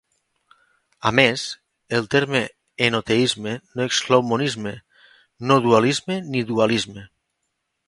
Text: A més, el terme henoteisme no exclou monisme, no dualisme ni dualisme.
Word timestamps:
A 1.09 1.09
més, 1.19 1.43
el 1.97 2.07
terme 2.15 2.41
henoteisme 2.87 3.53
no 3.79 3.87
exclou 3.91 4.25
monisme, 4.31 4.75
no 5.51 5.61
dualisme 5.69 6.21
ni 6.33 6.45
dualisme. 6.55 7.09